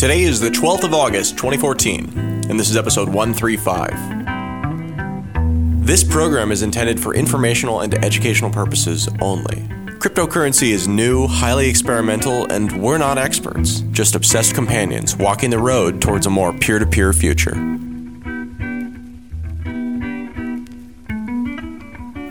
[0.00, 5.84] Today is the 12th of August, 2014, and this is episode 135.
[5.84, 9.56] This program is intended for informational and educational purposes only.
[9.98, 16.00] Cryptocurrency is new, highly experimental, and we're not experts, just obsessed companions walking the road
[16.00, 17.52] towards a more peer to peer future.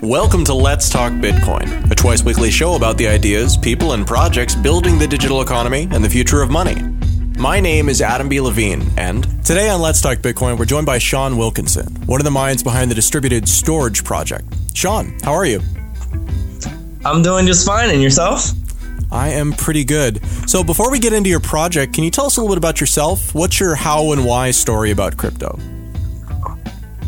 [0.02, 4.56] Welcome to Let's Talk Bitcoin, a twice weekly show about the ideas, people, and projects
[4.56, 6.99] building the digital economy and the future of money.
[7.40, 8.38] My name is Adam B.
[8.38, 12.30] Levine, and today on Let's Talk Bitcoin, we're joined by Shawn Wilkinson, one of the
[12.30, 14.44] minds behind the Distributed Storj Project.
[14.74, 15.62] Shawn, how are you?
[17.02, 18.50] I'm doing just fine, and yourself?
[19.10, 20.22] I am pretty good.
[20.46, 22.78] So, before we get into your project, can you tell us a little bit about
[22.78, 23.34] yourself?
[23.34, 25.58] What's your how and why story about crypto?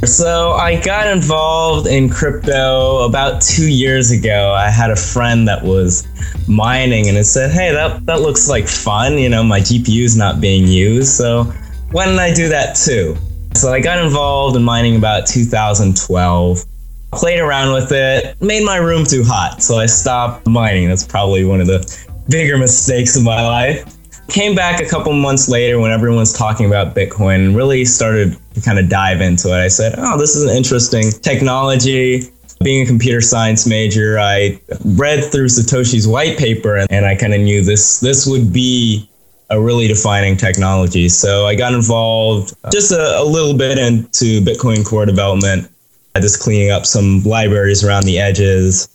[0.05, 4.53] So I got involved in crypto about two years ago.
[4.53, 6.05] I had a friend that was
[6.49, 9.17] mining and it said, Hey, that, that looks like fun.
[9.17, 11.13] You know, my GPU is not being used.
[11.13, 11.45] So
[11.93, 13.17] why don't I do that too?
[13.55, 16.65] So I got involved in mining about 2012,
[17.13, 19.63] played around with it, made my room too hot.
[19.63, 20.89] So I stopped mining.
[20.89, 23.85] That's probably one of the bigger mistakes of my life
[24.29, 28.61] came back a couple months later when everyone's talking about Bitcoin and really started to
[28.61, 29.63] kind of dive into it.
[29.63, 32.23] I said, oh, this is an interesting technology.
[32.63, 37.35] Being a computer science major, I read through Satoshi's white paper and, and I kind
[37.35, 39.09] of knew this this would be
[39.51, 41.09] a really defining technology.
[41.09, 45.69] So I got involved uh, just a, a little bit into Bitcoin core development,
[46.17, 48.89] just cleaning up some libraries around the edges.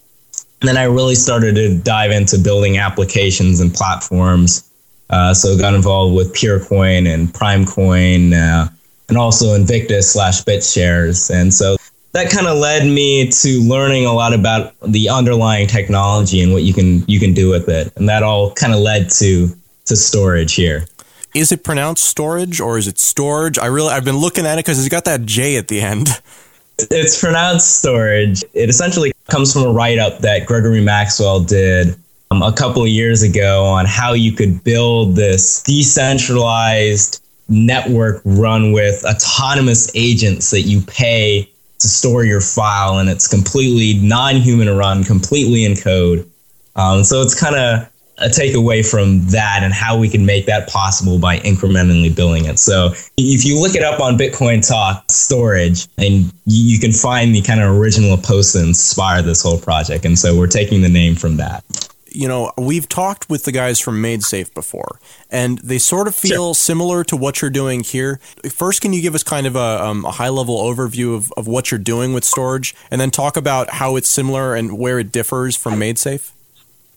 [0.62, 4.68] And then I really started to dive into building applications and platforms
[5.10, 8.70] uh, so got involved with Purecoin and Primecoin, uh,
[9.10, 11.34] and also Invictus slash BitShares.
[11.34, 11.78] And so
[12.12, 16.64] that kind of led me to learning a lot about the underlying technology and what
[16.64, 17.94] you can you can do with it.
[17.96, 19.50] And that all kind of led to
[19.86, 20.88] to Storj here.
[21.34, 23.58] Is it pronounced storage or is it storage?
[23.58, 26.10] I really I've been looking at it because it's got that J at the end.
[26.92, 28.44] It's pronounced storage.
[28.54, 31.96] It essentially comes from a write up that Gregory Maxwell did
[32.38, 38.72] um, a couple of years ago on how you could build this decentralized network run
[38.72, 41.50] with autonomous agents that you pay
[41.80, 46.30] to store your file and it's completely non-human run completely in code
[46.76, 47.90] um, so it's kind of
[48.20, 52.58] a takeaway from that and how we can make that possible by incrementally building it.
[52.58, 57.44] So if you look it up on Bitcoin Talk Storj, and you can find the
[57.44, 60.04] kind of original post that inspired this whole project.
[60.04, 61.64] And so we're taking the name from that
[62.18, 66.54] you know, we've talked with the guys from MaidSafe before, and they sort of feel
[66.54, 66.56] sure.
[66.56, 68.20] similar to what you're doing here.
[68.50, 71.48] First, can you give us kind of a, um, a high level overview of, of
[71.48, 75.12] what you're doing with Storj, and then talk about how it's similar and where it
[75.12, 76.32] differs from MaidSafe?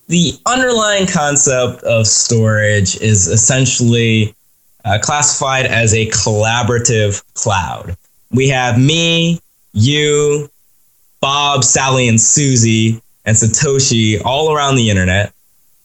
[0.08, 4.34] The underlying concept of Storj is essentially
[4.86, 7.94] uh, classified as a collaborative cloud.
[8.30, 9.40] We have me,
[9.74, 10.48] you,
[11.20, 15.32] Bob, Sally, and Susie and Satoshi all around the internet.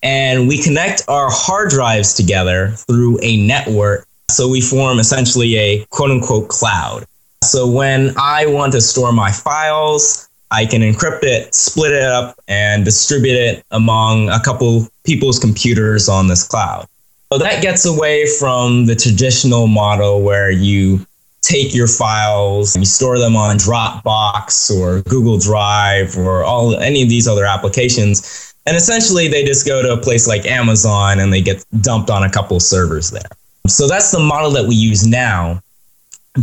[0.04, 4.08] And we connect our hard drives together through a network.
[4.30, 7.06] So we form essentially a quote unquote cloud.
[7.44, 12.40] So when I want to store my files, I can encrypt it, split it up,
[12.48, 16.88] and distribute it among a couple people's computers on this cloud.
[17.32, 21.06] So that gets away from the traditional model where you
[21.46, 27.04] take your files and you store them on Dropbox or Google Drive or all any
[27.04, 28.54] of these other applications.
[28.66, 32.24] And essentially they just go to a place like Amazon and they get dumped on
[32.24, 33.30] a couple servers there.
[33.68, 35.62] So that's the model that we use now.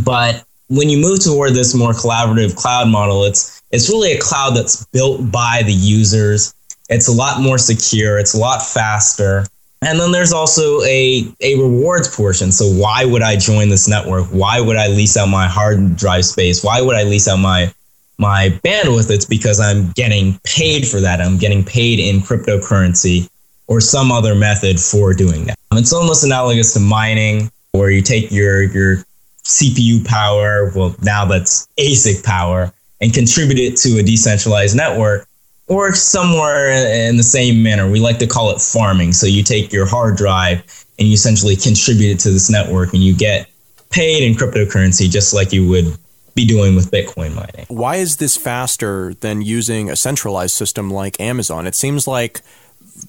[0.05, 4.51] But when you move toward this more collaborative cloud model, it's it's really a cloud
[4.51, 6.53] that's built by the users.
[6.89, 9.45] It's a lot more secure, it's a lot faster.
[9.85, 12.51] And then there's also a, a rewards portion.
[12.51, 14.25] So why would I join this network?
[14.27, 16.63] Why would I lease out my hard drive space?
[16.63, 17.73] Why would I lease out my
[18.17, 19.09] my bandwidth?
[19.09, 21.21] It's because I'm getting paid for that.
[21.21, 23.29] I'm getting paid in cryptocurrency
[23.67, 25.57] or some other method for doing that.
[25.71, 29.03] Um, it's almost analogous to mining, where you take your your
[29.43, 32.71] CPU power, well now that's ASIC power,
[33.01, 35.27] and contribute it to a decentralized network
[35.67, 37.89] or somewhere in the same manner.
[37.89, 39.13] We like to call it farming.
[39.13, 43.03] So you take your hard drive and you essentially contribute it to this network and
[43.03, 43.49] you get
[43.89, 45.97] paid in cryptocurrency just like you would
[46.35, 47.65] be doing with Bitcoin mining.
[47.69, 51.67] Why is this faster than using a centralized system like Amazon?
[51.67, 52.41] It seems like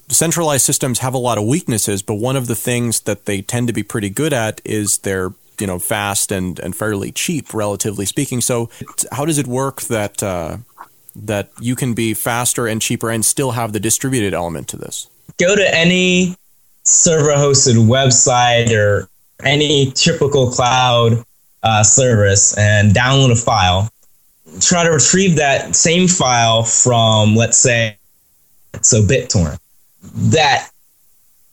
[0.09, 3.67] centralized systems have a lot of weaknesses, but one of the things that they tend
[3.67, 8.05] to be pretty good at is they're you know fast and and fairly cheap, relatively
[8.05, 8.41] speaking.
[8.41, 8.69] So
[9.11, 10.57] how does it work that uh,
[11.15, 15.07] that you can be faster and cheaper and still have the distributed element to this?
[15.37, 16.35] Go to any
[16.83, 19.09] server hosted website or
[19.43, 21.23] any typical cloud
[21.63, 23.89] uh, service and download a file,
[24.61, 27.97] try to retrieve that same file from, let's say,
[28.81, 29.59] so BitTorrent.
[30.31, 30.69] That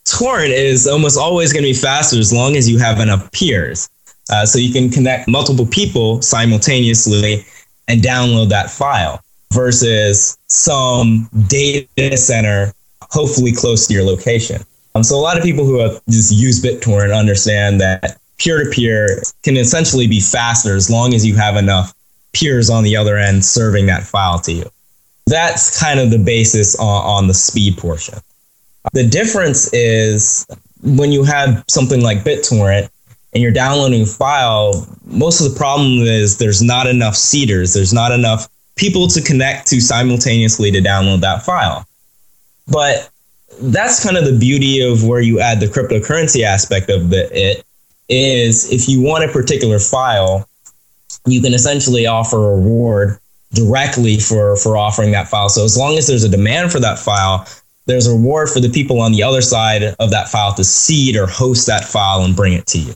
[0.05, 3.89] torrent is almost always going to be faster as long as you have enough peers.
[4.31, 7.45] Uh, so you can connect multiple people simultaneously
[7.89, 9.21] and download that file
[9.53, 12.73] versus some data center,
[13.03, 14.63] hopefully close to your location.
[14.95, 18.71] Um, so a lot of people who have just used BitTorrent understand that peer to
[18.71, 21.95] peer can essentially be faster as long as you have enough
[22.33, 24.71] peers on the other end serving that file to you.
[25.27, 28.19] That's kind of the basis on, on the speed portion.
[28.93, 30.47] The difference is
[30.83, 32.91] when you have something like BitTorrent
[33.33, 37.93] and you're downloading a file, most of the problem is there's not enough seeders, there's
[37.93, 41.87] not enough people to connect to simultaneously to download that file.
[42.69, 43.11] But
[43.61, 47.65] that's kind of the beauty of where you add the cryptocurrency aspect of the, it
[48.09, 50.49] is if you want a particular file,
[51.27, 53.19] you can essentially offer a reward
[53.53, 55.49] directly for for offering that file.
[55.49, 57.47] So as long as there's a demand for that file,
[57.87, 61.17] there's a reward for the people on the other side of that file to seed
[61.17, 62.95] or host that file and bring it to you.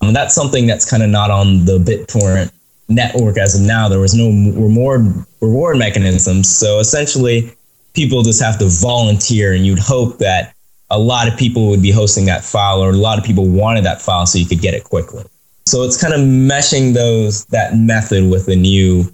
[0.00, 2.52] And that's something that's kind of not on the BitTorrent
[2.88, 3.88] network as of now.
[3.88, 4.28] There was no
[4.60, 6.48] reward reward mechanisms.
[6.48, 7.52] So essentially,
[7.94, 10.54] people just have to volunteer, and you'd hope that
[10.90, 13.84] a lot of people would be hosting that file, or a lot of people wanted
[13.84, 15.24] that file, so you could get it quickly.
[15.66, 19.04] So it's kind of meshing those that method with a new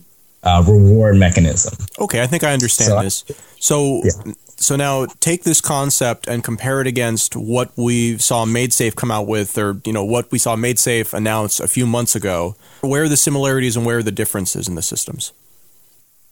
[0.45, 1.75] uh, reward mechanism.
[1.99, 3.25] Okay, I think I understand so, this.
[3.59, 4.03] So.
[4.05, 4.35] Yeah.
[4.57, 9.27] So now take this concept and compare it against what we saw MaidSafe come out
[9.27, 12.55] with, or you know what we saw MaidSafe announce a few months ago.
[12.81, 15.33] Where are the similarities and where are the differences in the systems?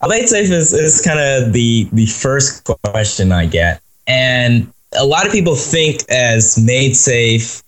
[0.01, 5.33] MaidSafe is, is kind of the the first question I get, and a lot of
[5.33, 7.63] people think as MaidSafe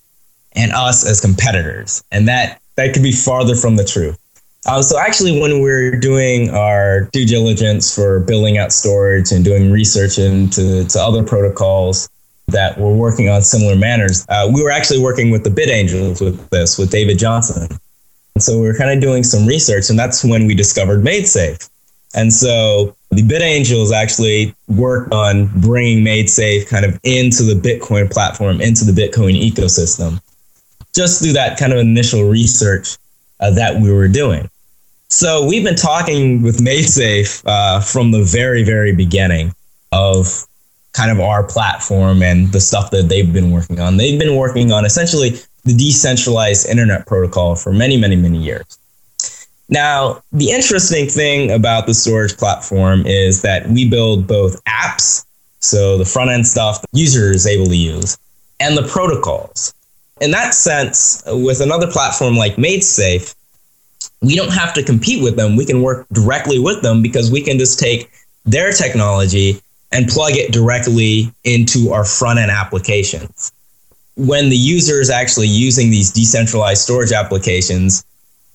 [0.52, 4.18] and us as competitors, and that that could be farther from the truth.
[4.66, 9.44] Uh, so actually, when we are doing our due diligence for building out Storj and
[9.44, 12.08] doing research into to other protocols
[12.48, 16.20] that were working on similar manners, uh, we were actually working with the Bit Angels
[16.20, 17.78] with this, with David Johnston.
[18.34, 21.68] And so we were kind of doing some research, and that's when we discovered MaidSafe.
[22.14, 28.10] And so the Bit Angels actually worked on bringing MaidSafe kind of into the Bitcoin
[28.10, 30.22] platform, into the Bitcoin ecosystem,
[30.94, 32.96] just through that kind of initial research
[33.40, 34.48] uh, that we were doing.
[35.14, 39.54] So we've been talking with MaidSafe uh, from the very, very beginning
[39.92, 40.44] of
[40.92, 43.96] kind of our platform and the stuff that they've been working on.
[43.96, 48.64] They've been working on essentially the decentralized internet protocol for many, many, many years.
[49.68, 55.24] Now, the interesting thing about the Storj platform is that we build both apps,
[55.60, 58.18] so the front end stuff the user is able to use,
[58.58, 59.72] and the protocols.
[60.20, 63.32] In that sense, with another platform like MaidSafe,
[64.24, 65.56] we don't have to compete with them.
[65.56, 68.10] We can work directly with them because we can just take
[68.44, 69.60] their technology
[69.92, 73.52] and plug it directly into our front end applications.
[74.16, 78.04] When the user is actually using these decentralized storage applications,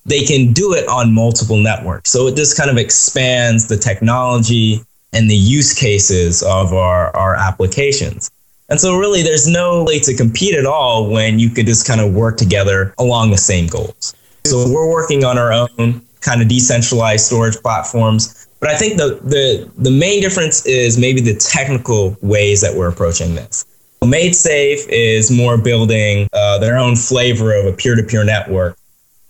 [0.05, 2.09] they can do it on multiple networks.
[2.09, 4.81] So it just kind of expands the technology
[5.13, 8.31] and the use cases of our, our applications.
[8.69, 11.99] And so really there's no way to compete at all when you could just kind
[11.99, 14.13] of work together along the same goals.
[14.49, 18.47] So we're working on our own kind of decentralized storage platforms.
[18.59, 22.89] But I think the, the, the main difference is maybe the technical ways that we're
[22.89, 23.65] approaching this.
[24.03, 28.79] MaidSafe is more building uh, their own flavor of a peer to peer network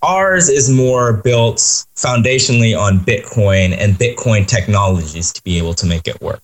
[0.02, 1.58] Ours is more built
[1.94, 6.40] foundationally on Bitcoin and Bitcoin technologies to be able to make it work.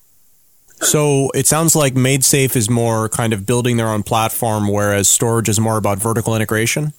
[0.79, 5.49] So it sounds like MaidSafe is more kind of building their own platform, whereas Storj
[5.49, 6.93] is more about vertical integration.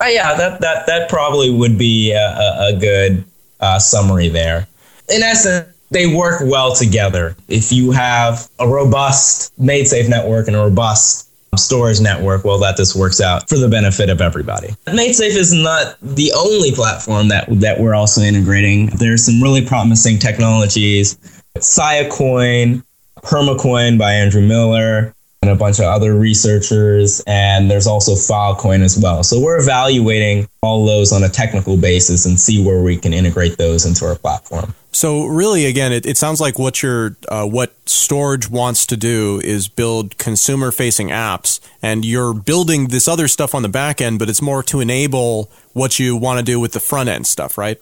[0.00, 3.24] Uh, yeah, that, that that probably would be a, a good
[3.60, 4.66] uh, summary there.
[5.08, 7.36] In essence, they work well together.
[7.48, 12.94] If you have a robust MaidSafe network and a robust Storj network, well, that this
[12.94, 14.68] works out for the benefit of everybody.
[14.86, 18.86] MaidSafe is not the only platform that that we're also integrating.
[18.86, 21.16] There's some really promising technologies.
[21.56, 22.84] Siacoin,
[23.22, 27.22] Permacoin by Andrew Miller, and a bunch of other researchers.
[27.26, 29.22] And there's also Filecoin as well.
[29.22, 33.58] So we're evaluating all those on a technical basis and see where we can integrate
[33.58, 34.74] those into our platform.
[34.92, 39.40] So really, again, it, it sounds like what your uh, what Storj wants to do
[39.44, 44.30] is build consumer-facing apps, and you're building this other stuff on the back end, but
[44.30, 47.78] it's more to enable what you want to do with the front end stuff, right?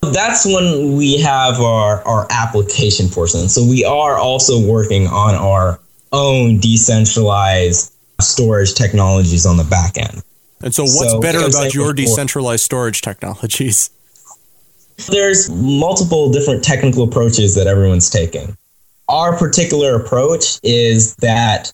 [0.00, 3.48] That's when we have our our application portion.
[3.48, 5.80] So we are also working on our
[6.14, 10.22] own decentralized storage technologies on the back end.
[10.62, 13.90] And so, what's so, better about your decentralized storage technologies?
[15.10, 18.56] There's multiple different technical approaches that everyone's taking.
[19.08, 21.72] Our particular approach is that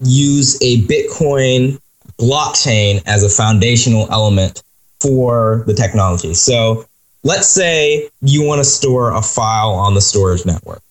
[0.00, 1.78] use a Bitcoin
[2.18, 4.62] blockchain as a foundational element
[5.00, 6.34] for the technology.
[6.34, 6.86] So
[7.24, 10.82] let's say you want to store a file on the Storj network.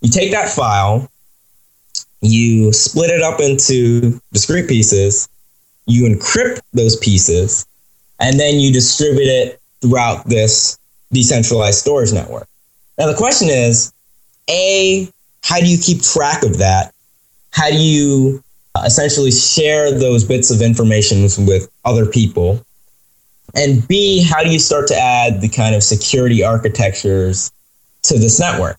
[0.00, 1.10] You take that file,
[2.20, 5.28] you split it up into discrete pieces,
[5.86, 7.66] you encrypt those pieces,
[8.20, 10.78] and then you distribute it throughout this
[11.12, 12.48] decentralized storage network.
[12.98, 13.92] Now, the question is
[14.50, 15.08] A,
[15.42, 16.92] how do you keep track of that?
[17.52, 18.42] How do you
[18.74, 22.64] uh, essentially share those bits of information with other people?
[23.54, 27.50] And B, how do you start to add the kind of security architectures
[28.02, 28.78] to this network?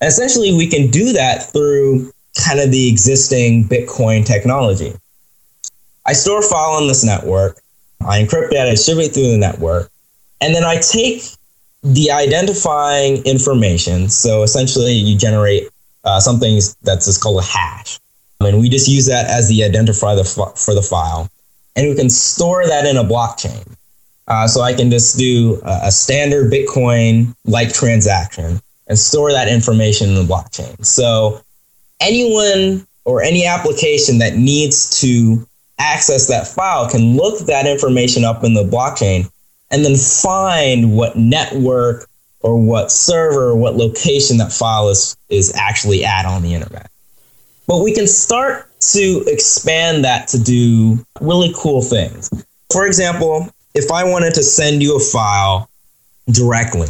[0.00, 2.12] And essentially, we can do that through
[2.46, 4.94] kind of the existing Bitcoin technology.
[6.06, 7.60] I store a file on this network,
[8.00, 9.90] I encrypt it, I distribute it through the network,
[10.40, 11.24] and then I take
[11.82, 14.08] the identifying information.
[14.08, 15.68] So essentially, you generate
[16.04, 17.98] uh, something that's just called a hash.
[18.40, 20.16] And we just use that as the identifier
[20.64, 21.28] for the file.
[21.74, 23.66] And we can store that in a blockchain.
[24.28, 30.10] Uh, so I can just do a standard Bitcoin like transaction and store that information
[30.10, 30.84] in the blockchain.
[30.84, 31.40] So
[32.00, 35.46] anyone or any application that needs to
[35.78, 39.30] access that file can look that information up in the blockchain
[39.70, 42.08] and then find what network
[42.40, 46.90] or what server or what location that file is, is actually at on the internet.
[47.66, 52.30] But we can start to expand that to do really cool things.
[52.72, 55.68] For example, if I wanted to send you a file
[56.30, 56.88] directly,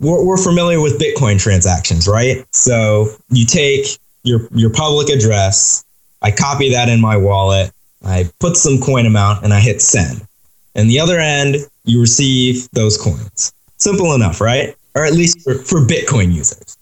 [0.00, 2.46] we're, we're familiar with Bitcoin transactions, right?
[2.52, 5.84] So you take your, your public address,
[6.22, 7.72] I copy that in my wallet,
[8.04, 10.26] I put some coin amount, and I hit send.
[10.74, 13.52] And the other end, you receive those coins.
[13.76, 14.74] Simple enough, right?
[14.94, 16.76] Or at least for, for Bitcoin users.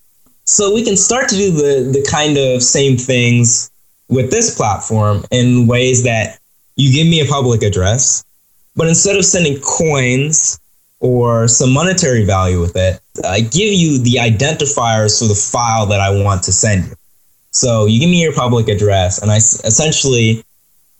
[0.44, 3.70] So we can start to do the, the kind of same things
[4.08, 6.38] with this platform in ways that
[6.76, 8.24] you give me a public address,
[8.76, 10.60] but instead of sending coins
[11.00, 16.00] or some monetary value with it, I give you the identifiers for the file that
[16.00, 16.94] I want to send you.
[17.56, 20.44] So you give me your public address, and I essentially,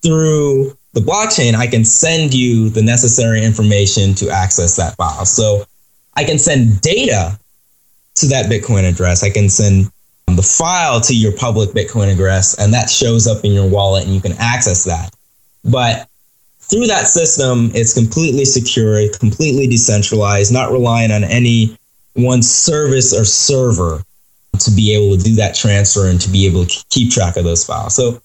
[0.03, 5.27] through the blockchain, I can send you the necessary information to access that file.
[5.27, 5.67] So
[6.15, 7.39] I can send data
[8.15, 9.23] to that Bitcoin address.
[9.23, 9.91] I can send
[10.29, 14.15] the file to your public Bitcoin address, and that shows up in your wallet, and
[14.15, 15.15] you can access that.
[15.63, 16.09] But
[16.61, 21.77] through that system, it's completely secure, completely decentralized, not relying on any
[22.15, 24.03] one service or server
[24.61, 27.45] to be able to do that transfer and to be able to keep track of
[27.45, 27.95] those files.
[27.95, 28.21] So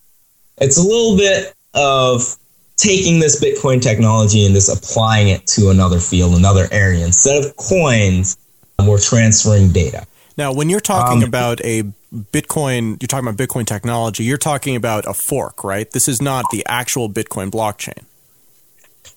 [0.58, 2.38] it's a little bit of
[2.78, 7.06] taking this Bitcoin technology and just applying it to another field, another area.
[7.06, 8.38] Instead of coins,
[8.80, 10.06] we're transferring data.
[10.38, 11.84] Now, when you're talking um, about a
[12.14, 15.90] Bitcoin, you're talking about Bitcoin technology, you're talking about a fork, right?
[15.92, 18.06] This is not the actual Bitcoin blockchain.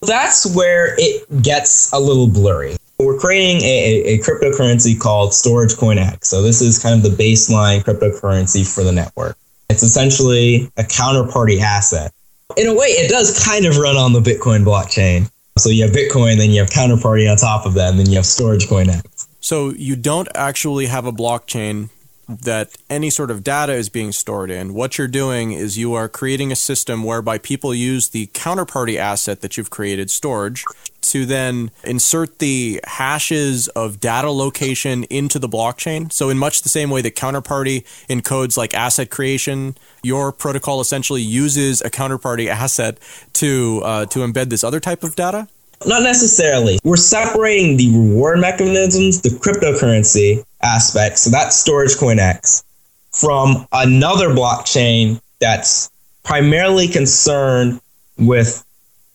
[0.02, 2.76] That's where it gets a little blurry.
[2.98, 6.28] We're creating a, a, cryptocurrency called Storj Coin X.
[6.28, 9.36] So, this is kind of the baseline cryptocurrency for the network.
[9.68, 12.12] It's essentially a counterparty asset
[12.56, 15.30] in a way, it does kind of run on the Bitcoin blockchain.
[15.56, 18.16] So you have Bitcoin, then you have Counterparty on top of that, and then you
[18.16, 19.28] have Storj Coin X.
[19.40, 21.90] So you don't actually have a blockchain
[22.28, 24.74] that any sort of data is being stored in.
[24.74, 29.40] What you're doing is you are creating a system whereby people use the counterparty asset
[29.40, 30.64] that you've created, Storj,
[31.02, 36.10] to then insert the hashes of data location into the blockchain.
[36.12, 41.22] So, in much the same way that counterparty encodes like asset creation, your protocol essentially
[41.22, 42.98] uses a counterparty asset
[43.34, 45.48] to uh, to embed this other type of data.
[45.86, 46.78] Not necessarily.
[46.82, 52.64] We're separating the reward mechanisms, the cryptocurrency aspect, so that's Storj Coin X,
[53.12, 55.90] from another blockchain that's
[56.22, 57.80] primarily concerned
[58.18, 58.64] with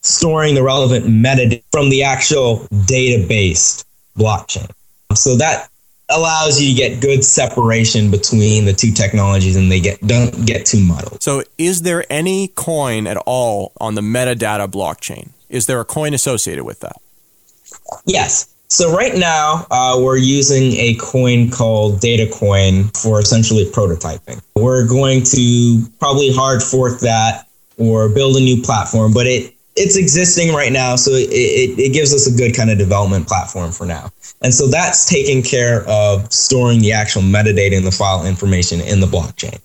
[0.01, 3.83] storing the relevant metadata from the actual database
[4.17, 4.69] blockchain.
[5.15, 5.69] So that
[6.09, 10.65] allows you to get good separation between the two technologies and they get don't get
[10.65, 11.21] too muddled.
[11.21, 15.29] So is there any coin at all on the metadata blockchain?
[15.49, 16.97] Is there a coin associated with that?
[18.05, 18.53] Yes.
[18.71, 24.41] So right now uh, we're using a coin called Datacoin for essentially prototyping.
[24.55, 27.47] We're going to probably hard fork that
[27.77, 31.93] or build a new platform, but it it's existing right now, so it, it, it
[31.93, 34.11] gives us a good kind of development platform for now.
[34.41, 38.99] And so that's taking care of storing the actual metadata and the file information in
[38.99, 39.59] the blockchain.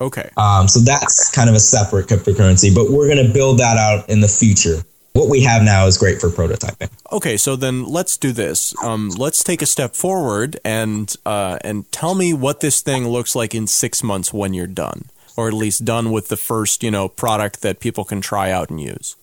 [0.00, 0.28] Okay.
[0.36, 4.08] Um, so that's kind of a separate cryptocurrency, but we're going to build that out
[4.10, 4.82] in the future.
[5.14, 6.90] What we have now is great for prototyping.
[7.12, 8.74] Okay, so then let's do this.
[8.82, 13.36] Um, let's take a step forward and uh, and tell me what this thing looks
[13.36, 15.04] like in six months when you're done,
[15.36, 18.70] or at least done with the first you know product that people can try out
[18.70, 19.14] and use.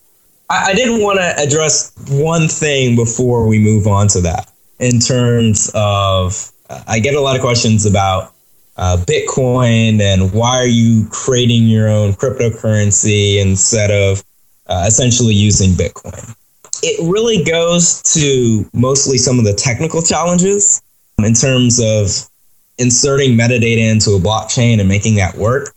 [0.50, 4.50] I, I did want to address one thing before we move on to that.
[4.80, 6.54] In terms of,
[6.88, 8.34] I get a lot of questions about
[8.78, 14.24] uh, Bitcoin and why are you creating your own cryptocurrency instead of
[14.68, 16.36] uh, essentially using Bitcoin?
[16.84, 20.82] It really goes to mostly some of the technical challenges
[21.20, 22.30] in terms of
[22.78, 25.74] inserting metadata into a blockchain and making that work.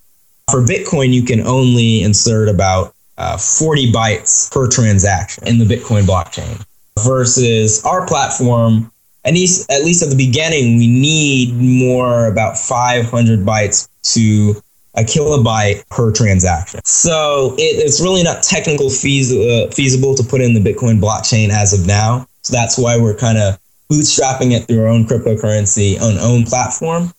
[0.50, 6.02] For Bitcoin, you can only insert about uh, 40 bytes per transaction in the Bitcoin
[6.02, 6.64] blockchain
[7.04, 8.90] versus our platform.
[9.24, 14.60] At least, at least at the beginning, we need more about 500 bytes to
[14.96, 16.80] a kilobyte per transaction.
[16.84, 21.78] So it, it's really not technical uh, feasible to put in the Bitcoin blockchain as
[21.78, 22.26] of now.
[22.42, 23.58] So that's why we're kind of
[23.90, 27.12] bootstrapping it through our own cryptocurrency on own platform.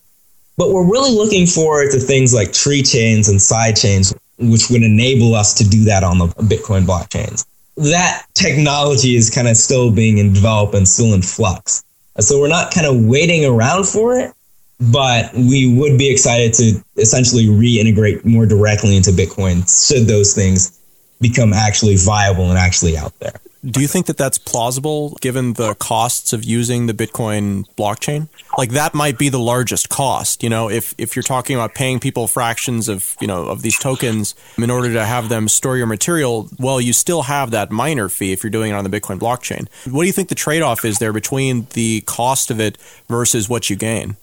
[0.58, 4.84] But we're really looking forward to things like tree chains and side chains, which would
[4.84, 7.46] enable us to do that on the Bitcoin blockchains.
[7.76, 11.84] That technology is kind of still being in develop and still in flux.
[12.20, 14.34] So we're not kind of waiting around for it,
[14.80, 20.80] but we would be excited to essentially reintegrate more directly into Bitcoin should those things
[21.22, 23.40] become actually viable and actually out there.
[23.66, 28.28] Do you think that that's plausible given the costs of using the Bitcoin blockchain?
[28.60, 32.00] Like that might be the largest cost, you know, if if you're talking about paying
[32.00, 35.88] people fractions of, you know, of these tokens in order to have them store your
[35.88, 39.18] material, well, you still have that miner fee if you're doing it on the Bitcoin
[39.18, 39.68] blockchain.
[39.92, 42.78] What do you think the trade-off is there between the cost of it
[43.10, 44.16] versus what you gain?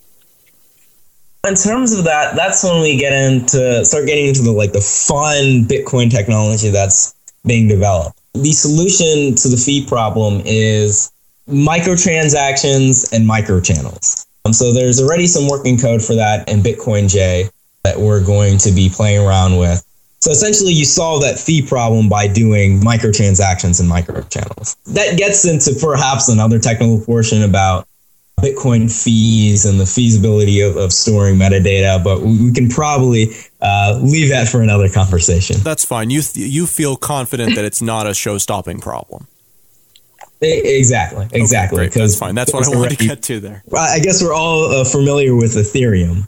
[1.44, 4.80] In terms of that, that's when we get into start getting into the like the
[4.80, 8.20] fun Bitcoin technology that's being developed.
[8.34, 11.10] The solution to the fee problem is
[11.48, 14.26] microtransactions and microchannels.
[14.44, 17.50] Um, so there's already some working code for that in BitcoinJ
[17.82, 19.84] that we're going to be playing around with.
[20.20, 24.76] So essentially, you solve that fee problem by doing microtransactions and microchannels.
[24.94, 27.88] That gets into perhaps another technical portion about
[28.42, 33.28] Bitcoin fees and the feasibility of, of storing metadata, but we, we can probably
[33.60, 35.56] uh, leave that for another conversation.
[35.60, 36.10] That's fine.
[36.10, 39.28] You th- you feel confident that it's not a show-stopping problem.
[40.40, 41.84] Exactly, exactly.
[41.84, 42.34] Okay, that's fine.
[42.34, 43.62] That's what I wanted to get to there.
[43.78, 46.26] I guess we're all uh, familiar with Ethereum.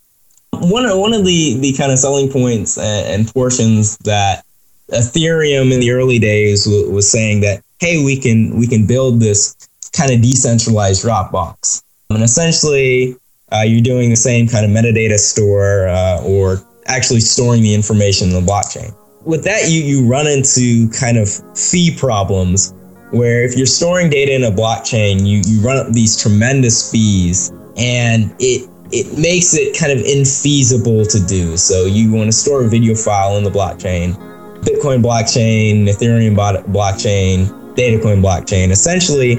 [0.53, 4.45] One one of the the kind of selling points and, and portions that
[4.93, 9.19] Ethereum in the early days w- was saying that hey, we can we can build
[9.19, 9.57] this
[9.93, 13.17] kind of decentralized Dropbox and essentially,
[13.53, 18.29] uh, you're doing the same kind of metadata store uh, or actually storing the information
[18.29, 18.95] in the blockchain.
[19.25, 22.75] With that, you, you run into kind of fee problems
[23.11, 27.51] where if you're storing data in a blockchain, you, you run up these tremendous fees
[27.77, 31.57] and it it makes it kind of infeasible to do.
[31.57, 34.15] So you want to store a video file in the blockchain,
[34.61, 38.71] Bitcoin blockchain, Ethereum blockchain, Datacoin blockchain.
[38.71, 39.37] Essentially,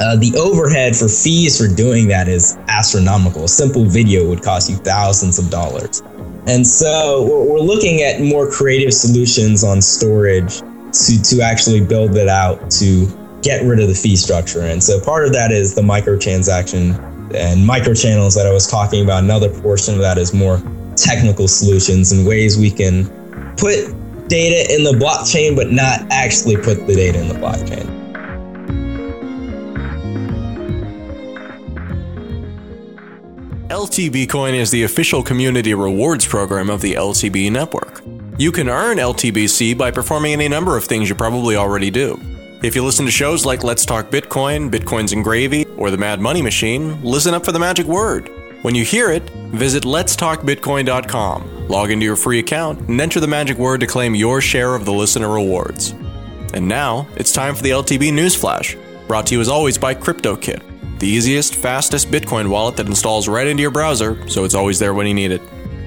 [0.00, 3.44] uh, the overhead for fees for doing that is astronomical.
[3.44, 6.02] A simple video would cost you thousands of dollars.
[6.46, 10.60] And so we're looking at more creative solutions on Storj
[11.06, 13.06] to, to actually build it out to
[13.42, 14.62] get rid of the fee structure.
[14.62, 16.96] And so part of that is the microtransaction
[17.34, 19.22] and microchannels that I was talking about.
[19.22, 20.60] Another portion of that is more
[20.96, 23.06] technical solutions and ways we can
[23.56, 23.94] put
[24.28, 27.99] data in the blockchain, but not actually put the data in the blockchain.
[33.70, 38.02] LTB Coin is the official community rewards program of the LTB network.
[38.36, 42.20] You can earn LTBC by performing any number of things you probably already do.
[42.64, 46.20] If you listen to shows like Let's Talk Bitcoin, Bitcoins and Gravy, or The Mad
[46.20, 48.28] Money Machine, listen up for the magic word.
[48.62, 53.56] When you hear it, visit letstalkbitcoin.com, log into your free account, and enter the magic
[53.56, 55.92] word to claim your share of the listener rewards.
[56.54, 59.94] And now, it's time for the LTB News Flash, brought to you as always by
[59.94, 60.69] CryptoKit
[61.00, 64.92] the easiest, fastest Bitcoin wallet that installs right into your browser, so it's always there
[64.92, 65.40] when you need it.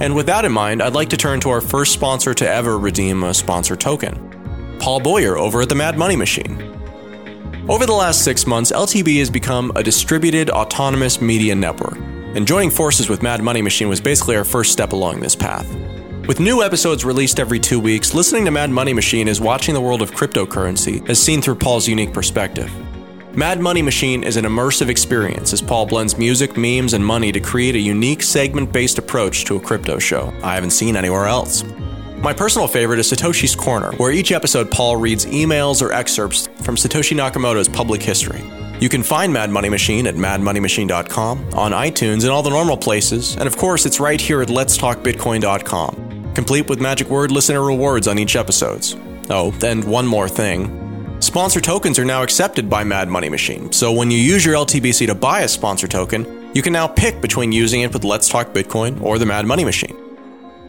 [0.00, 2.78] And with that in mind, I'd like to turn to our first sponsor to ever
[2.78, 6.69] redeem a sponsor token, Paul Boyer over at the Mad Money Machine.
[7.70, 11.98] Over the last six months, LTB has become a distributed autonomous media network,
[12.34, 15.72] and joining forces with Mad Money Machine was basically our first step along this path.
[16.26, 19.80] With new episodes released every two weeks, listening to Mad Money Machine is watching the
[19.80, 22.72] world of cryptocurrency as seen through Paul's unique perspective.
[23.36, 27.38] Mad Money Machine is an immersive experience as Paul blends music, memes, and money to
[27.38, 31.62] create a unique segment based approach to a crypto show I haven't seen anywhere else.
[32.22, 36.76] My personal favorite is Satoshi's Corner, where each episode Paul reads emails or excerpts from
[36.76, 38.42] Satoshi Nakamoto's public history.
[38.78, 43.36] You can find Mad Money Machine at madmoneymachine.com, on iTunes, and all the normal places,
[43.36, 48.18] and of course, it's right here at letstalkbitcoin.com complete with magic word listener rewards on
[48.18, 48.96] each episodes.
[49.28, 50.76] Oh, and one more thing.
[51.20, 55.06] Sponsor tokens are now accepted by Mad Money Machine, so when you use your LTBC
[55.06, 58.48] to buy a sponsor token, you can now pick between using it with Let's Talk
[58.48, 60.09] Bitcoin or the Mad Money Machine.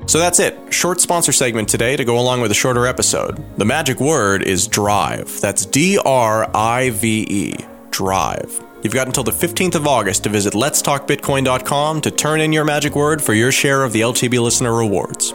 [0.08, 0.58] So that's it.
[0.74, 3.44] Short sponsor segment today to go along with a shorter episode.
[3.58, 5.40] The magic word is drive.
[5.40, 7.56] That's D R I V E.
[7.92, 8.62] Drive.
[8.84, 12.96] You've got until the 15th of August to visit letstalkbitcoin.com to turn in your magic
[12.96, 15.32] word for your share of the LTB listener rewards.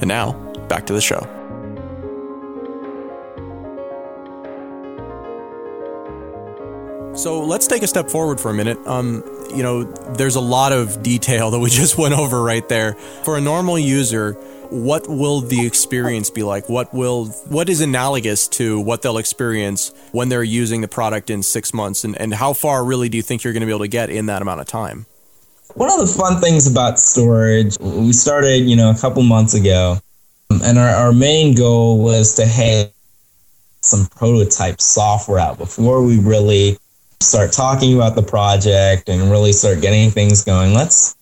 [0.00, 0.32] And now,
[0.68, 1.20] back to the show.
[7.14, 8.78] So let's take a step forward for a minute.
[8.86, 12.94] Um, you know, there's a lot of detail that we just went over right there.
[13.24, 14.34] For a normal user,
[14.70, 16.68] what will the experience be like?
[16.68, 21.42] What will what is analogous to what they'll experience when they're using the product in
[21.42, 22.04] six months?
[22.04, 24.10] And, and how far really do you think you're going to be able to get
[24.10, 25.06] in that amount of time?
[25.74, 29.98] One of the fun things about Storj, we started, you know, a couple months ago,
[30.50, 32.90] and our, our main goal was to have
[33.82, 36.78] some prototype software out before we really
[37.20, 40.74] start talking about the project and really start getting things going.
[40.74, 41.16] Let's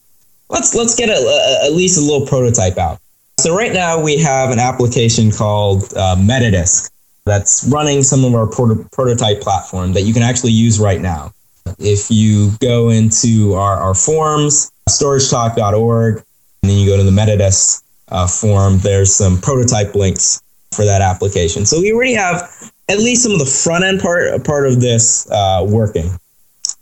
[0.49, 3.01] let's let's get a, a, at least a little prototype out.
[3.39, 6.91] So right now we have an application called uh, Metadisk
[7.27, 11.33] that's running some of our proto- prototype platform that you can actually use right now.
[11.79, 17.83] If you go into our, our forums, storjtalk.org, and then you go to the Metadisk
[18.09, 20.41] uh, forum, there's some prototype links
[20.73, 21.67] for that application.
[21.67, 25.31] So we already have at least some of the front end part part of this
[25.31, 26.11] uh, working.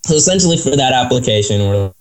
[0.05, 1.93] So essentially, for that application, we're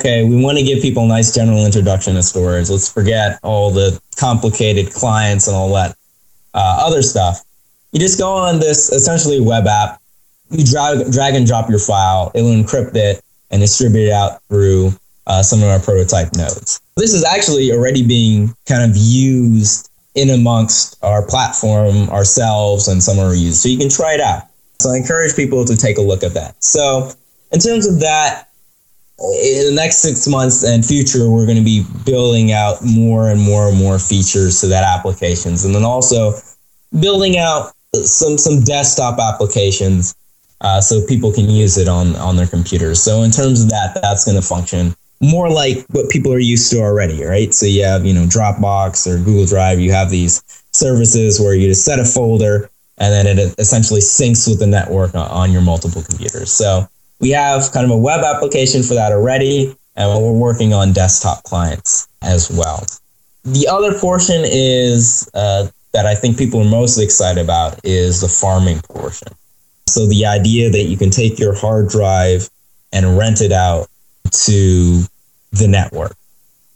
[0.00, 0.24] okay.
[0.24, 2.70] We want to give people a nice general introduction to Storj.
[2.70, 5.96] Let's forget all the complicated clients and all that
[6.54, 7.44] uh, other stuff.
[7.92, 10.02] You just go on this essentially web app
[10.52, 14.92] you drag, drag and drop your file, it'll encrypt it and distribute it out through
[15.26, 16.80] uh, some of our prototype nodes.
[16.96, 23.18] This is actually already being kind of used in amongst our platform, ourselves, and some
[23.18, 23.60] of our users.
[23.60, 24.42] So you can try it out.
[24.80, 26.62] So I encourage people to take a look at that.
[26.62, 27.12] So
[27.52, 28.48] in terms of that,
[29.18, 33.40] in the next six months and future, we're going to be building out more and
[33.40, 36.34] more and more features to that applications, and then also
[36.98, 40.14] building out some some desktop applications
[40.62, 43.00] uh, so people can use it on on their computers.
[43.00, 46.70] So in terms of that, that's going to function more like what people are used
[46.72, 47.54] to already, right?
[47.54, 49.80] So you have you know Dropbox or Google Drive.
[49.80, 54.48] You have these services where you just set a folder and then it essentially syncs
[54.48, 56.52] with the network on your multiple computers.
[56.52, 56.86] So
[57.20, 61.42] we have kind of a web application for that already, and we're working on desktop
[61.44, 62.84] clients as well.
[63.44, 68.28] The other portion is uh, that I think people are most excited about is the
[68.28, 69.28] farming portion.
[69.88, 72.48] So the idea that you can take your hard drive
[72.92, 73.88] and rent it out
[74.32, 75.02] to
[75.52, 76.16] the network.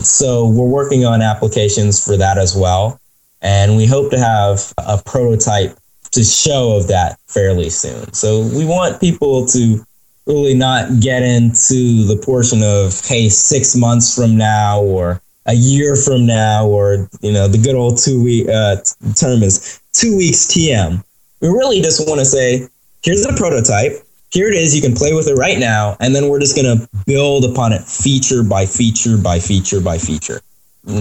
[0.00, 3.00] So we're working on applications for that as well.
[3.42, 5.76] And we hope to have a prototype
[6.12, 8.12] to show of that fairly soon.
[8.12, 9.84] So we want people to
[10.26, 15.94] really not get into the portion of, hey, six months from now or a year
[15.94, 18.76] from now, or you know, the good old two week uh,
[19.14, 21.02] term is two weeks TM.
[21.40, 22.66] We really just want to say,
[23.02, 24.05] here's a prototype.
[24.30, 24.74] Here it is.
[24.74, 27.72] You can play with it right now, and then we're just going to build upon
[27.72, 30.40] it feature by feature by feature by feature,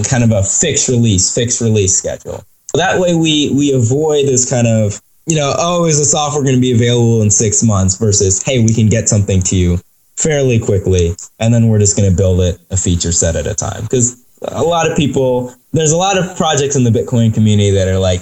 [0.09, 2.43] kind of a fixed release, fixed release schedule.
[2.75, 6.55] That way, we we avoid this kind of you know, oh, is the software going
[6.55, 9.79] to be available in six months versus, hey, we can get something to you
[10.17, 13.55] fairly quickly, and then we're just going to build it a feature set at a
[13.55, 13.81] time.
[13.83, 17.87] Because a lot of people, there's a lot of projects in the Bitcoin community that
[17.87, 18.21] are like,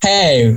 [0.00, 0.56] hey,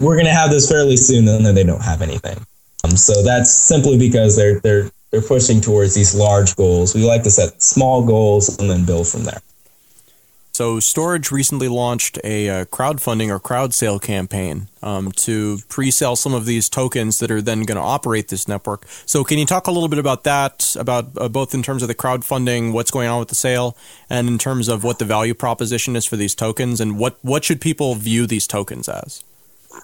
[0.00, 2.44] we're going to have this fairly soon, and then they don't have anything.
[2.84, 6.94] Um, so that's simply because they're they're they're pushing towards these large goals.
[6.94, 9.40] We like to set small goals and then build from there.
[10.58, 16.16] So, Storj recently launched a uh, crowdfunding or crowd sale campaign um, to pre sell
[16.16, 18.84] some of these tokens that are then going to operate this network.
[19.06, 21.86] So, can you talk a little bit about that, about uh, both in terms of
[21.86, 23.76] the crowdfunding, what's going on with the sale,
[24.10, 27.44] and in terms of what the value proposition is for these tokens, and what, what
[27.44, 29.22] should people view these tokens as?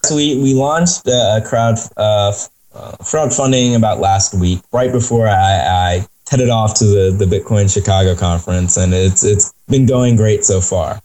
[0.02, 2.32] So, we, we launched a crowd uh,
[2.74, 7.72] uh, crowdfunding about last week, right before I, I headed off to the, the Bitcoin
[7.72, 11.00] Chicago conference, and it's it's been going great so far.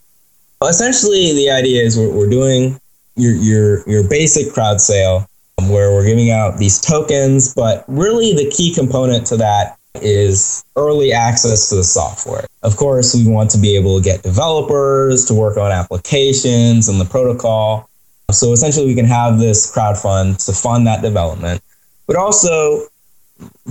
[0.60, 2.80] Well, essentially, the idea is we're, we're doing
[3.16, 5.28] your your your basic crowd sale
[5.58, 10.64] um, where we're giving out these tokens, but really the key component to that is
[10.76, 12.46] early access to the software.
[12.64, 17.00] Of course, we want to be able to get developers to work on applications and
[17.00, 17.89] the protocol.
[18.32, 21.62] So essentially, we can have this crowd fund to fund that development,
[22.08, 22.88] but also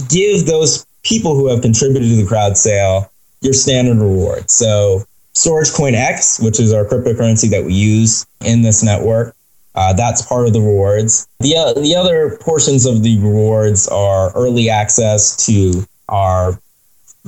[0.08, 4.50] give those people who have contributed to the crowd sale your standard reward.
[4.50, 9.34] So Storj Coin X, which is our cryptocurrency that we use in this network,
[9.74, 11.28] uh, that's part of the rewards.
[11.38, 16.58] The, uh, the other portions of the rewards are early access to our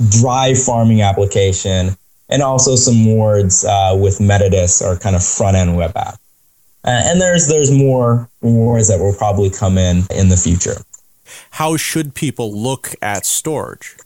[0.09, 1.97] Drive farming application
[2.31, 6.19] and also some rewards uh, with Metadisk, our kind of front end web app.
[6.85, 10.77] Uh, and there's there's more rewards that will probably come in in the future
[11.51, 14.01] how should people look at Storj?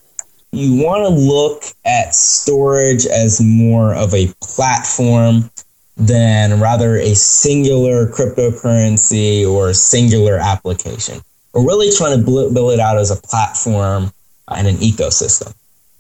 [0.53, 5.51] You want to look at Storj as more of a platform
[5.97, 11.21] than rather a singular cryptocurrency or singular application.
[11.53, 14.13] We're really trying to build it out as a platform
[14.49, 15.55] and an ecosystem.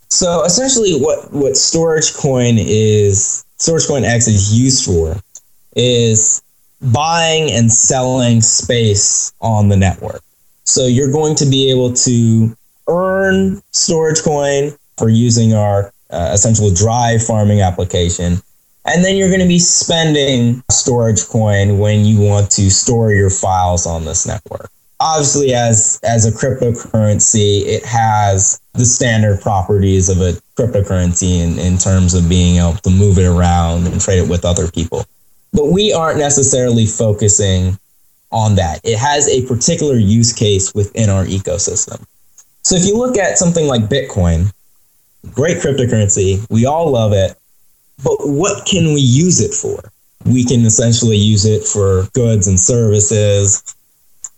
[0.08, 5.16] So essentially, what what Storj Coin is, Storj Coin X is used for,
[5.76, 6.42] is
[6.92, 10.22] buying and selling space on the network.
[10.64, 12.56] So you're going to be able to
[12.88, 18.38] earn Storj Coin for using our uh, essential drive farming application.
[18.86, 23.30] And then you're going to be spending Storj Coin when you want to store your
[23.30, 24.70] files on this network.
[25.00, 31.78] Obviously, as, as a cryptocurrency, it has the standard properties of a cryptocurrency in, in
[31.78, 35.04] terms of being able to move it around and trade it with other people.
[35.54, 37.78] But we aren't necessarily focusing
[38.30, 38.80] on that.
[38.84, 42.04] It has a particular use case within our ecosystem.
[42.62, 44.52] So if you look at something like Bitcoin,
[45.32, 47.36] great cryptocurrency, we all love it,
[48.02, 49.80] but what can we use it for?
[50.24, 53.62] We can essentially use it for goods and services.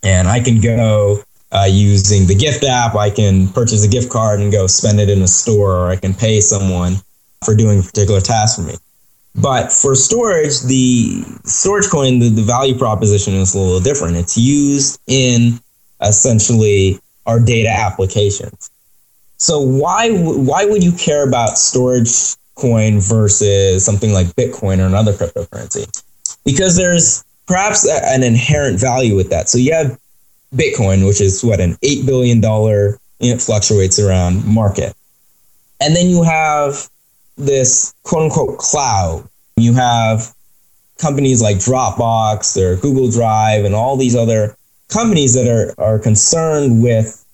[0.03, 4.41] And I can go uh, using the Gyft app, I can purchase a gift card
[4.41, 6.97] and go spend it in a store, or I can pay someone
[7.45, 8.75] for doing a particular task for me.
[9.39, 14.17] But for Storj, the Storj Coin, the, the value proposition is a little different.
[14.17, 15.61] It's used in
[16.01, 18.71] essentially our data applications.
[19.37, 25.13] So why why would you care about Storj Coin versus something like Bitcoin or another
[25.13, 25.87] cryptocurrency?
[26.45, 29.51] Because there's perhaps a, an inherent value with that.
[29.51, 29.99] So you have
[30.55, 34.95] Bitcoin, which is what an eight billion dollar it fluctuates around market,
[35.81, 36.89] and then you have
[37.37, 39.29] this quote unquote cloud.
[39.57, 40.35] You have
[40.99, 44.57] companies like Dropbox or Google Drive and all these other
[44.89, 47.25] companies that are, are concerned with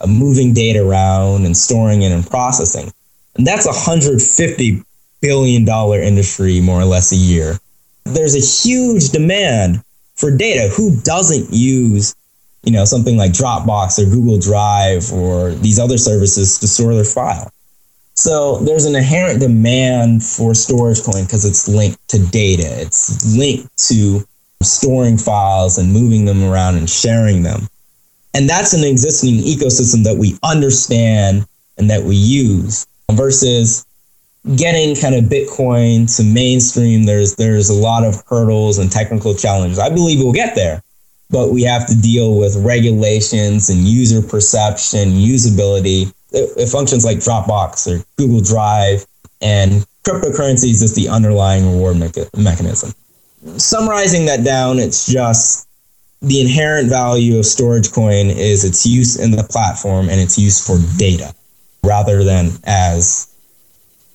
[0.00, 2.92] uh, moving data around and storing it and processing.
[3.36, 4.84] And that's a $150
[5.20, 5.68] billion
[6.02, 7.58] industry, more or less, a year.
[8.04, 9.82] There's a huge demand
[10.14, 10.72] for data.
[10.74, 12.14] Who doesn't use
[12.66, 17.04] you know, something like Dropbox or Google Drive or these other services to store their
[17.04, 17.50] file?
[18.16, 22.80] So there's an inherent demand for Storj Coin because it's linked to data.
[22.80, 24.26] It's linked to
[24.62, 27.68] storing files and moving them around and sharing them.
[28.34, 33.86] And that's an existing ecosystem that we understand and that we use versus
[34.56, 37.04] getting kind of Bitcoin to mainstream.
[37.04, 39.78] There's there's a lot of hurdles and technical challenges.
[39.78, 40.82] I believe we'll get there,
[41.28, 46.12] but we have to deal with regulations and user perception, usability
[46.70, 49.06] functions like Dropbox or Google Drive
[49.40, 52.92] and cryptocurrency is just the underlying reward mecha- mechanism.
[53.58, 55.68] Summarizing that down, it's just
[56.22, 60.64] the inherent value of Storj coin is its use in the platform and its use
[60.64, 61.34] for data
[61.84, 63.32] rather than as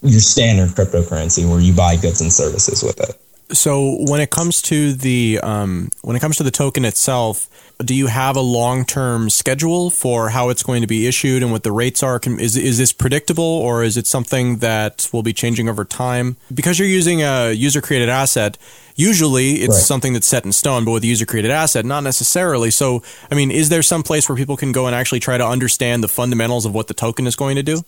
[0.02, 3.21] your standard cryptocurrency where you buy goods and services with it.
[3.54, 7.50] So when it comes to the um, when it comes to the token itself,
[7.84, 11.52] do you have a long term schedule for how it's going to be issued and
[11.52, 12.20] what the rates are?
[12.20, 16.38] Can, is is this predictable or is it something that will be changing over time?
[16.54, 18.58] Because you're using a user created asset,
[18.96, 19.84] usually it's right.
[19.84, 22.72] something that's set in stone, but with a user created asset, not necessarily.
[22.72, 25.46] So, I mean, is there some place where people can go and actually try to
[25.46, 27.84] understand the fundamentals of what the token is going to do?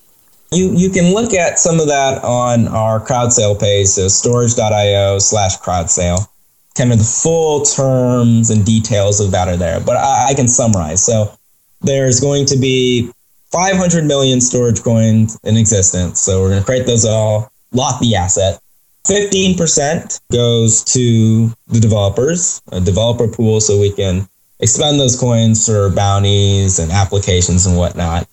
[0.54, 5.20] You, you can look at some of that on our crowd sale page, so storj.io
[5.20, 6.30] slash crowd sale.
[6.76, 10.48] Kind of the full terms and details of that are there, but I, I can
[10.48, 11.06] summarize.
[11.06, 11.38] So
[11.82, 13.12] there's going to be
[13.52, 16.20] 500 million Storj coins in existence.
[16.20, 18.60] So we're going to create those all, lock the asset.
[19.06, 24.28] 15% goes to the developers, a developer pool, so we can
[24.60, 28.28] expend those coins for bounties and applications and whatnot.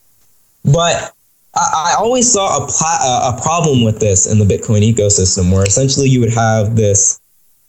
[0.65, 1.13] But
[1.55, 6.21] I, always saw a, a problem with this in the Bitcoin ecosystem, where essentially you
[6.21, 7.21] would have this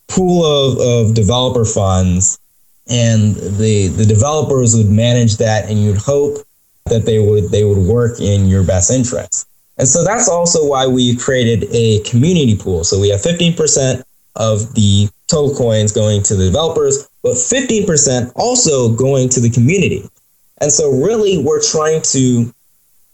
[0.07, 2.39] pool of, of developer funds,
[2.87, 6.37] and the the developers would manage that, and you'd hope
[6.85, 9.47] that they would they would work in your best interest.
[9.77, 12.83] And so that's also why we created a community pool.
[12.83, 14.03] So we have 15%
[14.35, 20.07] of the total coins going to the developers, but 15% also going to the community.
[20.59, 22.53] And so really we're trying to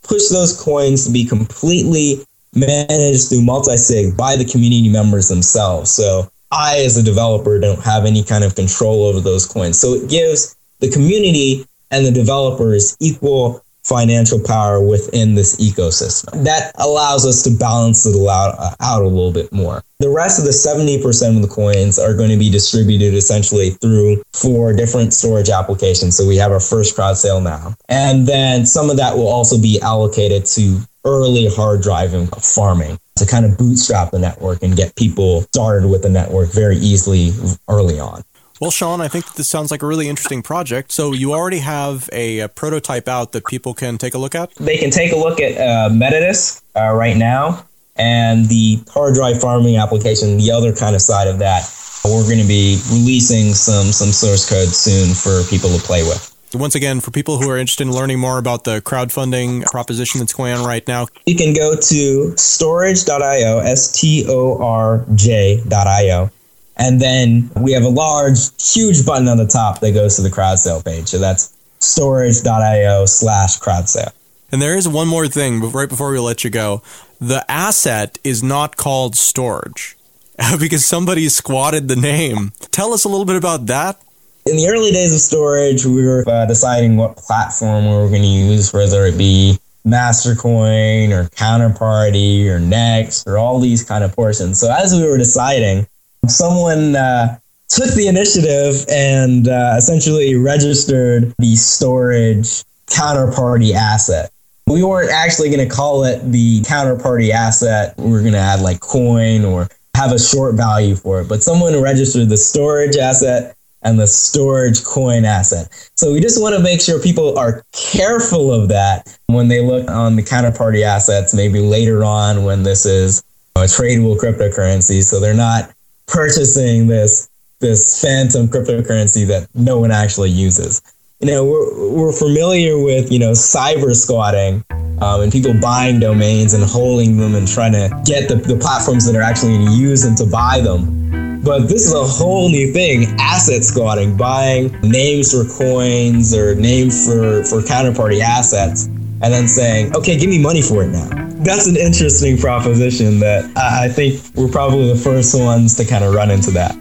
[0.03, 5.91] push those coins to be completely managed through multi-sig by the community members themselves.
[5.91, 9.79] So I, as a developer, don't have any kind of control over those coins.
[9.79, 16.43] So it gives the community and the developers equal financial power within this ecosystem.
[16.43, 19.81] That allows us to balance it out, uh, out a little bit more.
[19.99, 24.21] The rest of the 70% of the coins are going to be distributed essentially through
[24.33, 26.17] four different storage applications.
[26.17, 27.75] So we have our first crowd sale now.
[27.87, 33.25] And then some of that will also be allocated to early hard driving farming to
[33.25, 37.31] kind of bootstrap the network and get people started with the network very easily
[37.69, 38.23] early on.
[38.59, 40.91] Well, Shawn, I think this sounds like a really interesting project.
[40.91, 44.53] So you already have a, a prototype out that people can take a look at?
[44.55, 47.67] They can take a look at uh, Metadisk uh, right now
[47.97, 51.71] and the hard drive farming application, the other kind of side of that.
[52.03, 56.33] We're going to be releasing some, some source code soon for people to play with.
[56.53, 60.33] Once again, for people who are interested in learning more about the crowdfunding proposition that's
[60.33, 66.31] going on right now, you can go to storj.io, S T O R J.io
[66.77, 70.29] and then we have a large, huge button on the top that goes to the
[70.29, 71.07] crowd sale page.
[71.07, 74.11] So that's storj.io slash crowd sale.
[74.51, 76.81] And there is one more thing right before we let you go.
[77.19, 79.95] The asset is not called Storj
[80.59, 82.53] because somebody squatted the name.
[82.71, 83.99] Tell us a little bit about that.
[84.45, 88.21] In the early days of Storj, we were uh, deciding what platform we were going
[88.21, 94.15] to use, whether it be Mastercoin or Counterparty or Nxt or all these kind of
[94.15, 94.59] portions.
[94.59, 95.87] So as we were deciding,
[96.31, 97.37] someone uh,
[97.67, 104.31] took the initiative and uh, essentially registered the Storj counterparty asset.
[104.67, 107.95] We weren't actually going to call it the counterparty asset.
[107.97, 111.29] We were going to add like coin or have a short value for it.
[111.29, 115.69] But someone registered the Storj asset and the Storj coin asset.
[115.95, 119.89] So we just want to make sure people are careful of that when they look
[119.89, 123.23] on the counterparty assets, maybe later on when this is
[123.55, 125.03] a tradable cryptocurrency.
[125.03, 125.73] So they're not
[126.07, 130.81] purchasing this this phantom cryptocurrency that no one actually uses.
[131.19, 134.63] You know, we're, we're familiar with, you know, cyber squatting
[135.01, 139.05] um, and people buying domains and holding them and trying to get the, the platforms
[139.07, 141.41] that are actually going to use them to buy them.
[141.43, 147.07] But this is a whole new thing asset squatting, buying names for coins or names
[147.07, 151.67] for, for counterparty assets, and then saying, okay, give me money for it now that's
[151.67, 156.31] an interesting proposition that I think we're probably the first ones to kind of run
[156.31, 156.75] into that.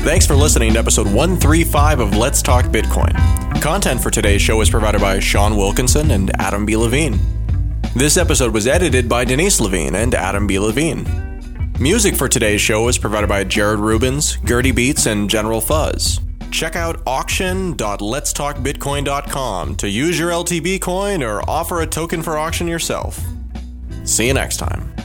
[0.00, 3.12] Thanks for listening to episode 135 of Let's Talk Bitcoin.
[3.60, 6.76] Content for today's show was provided by Shawn Wilkinson and Adam B.
[6.76, 7.18] Levine.
[7.96, 10.58] This episode was edited by Denise Levine and Adam B.
[10.58, 11.72] Levine.
[11.80, 16.20] Music for today's show is provided by Jared Rubens, Gertie Beats, and General Fuzz.
[16.50, 23.20] Check out auction.letstalkbitcoin.com to use your LTB coin or offer a token for auction yourself.
[24.04, 24.95] See you next time.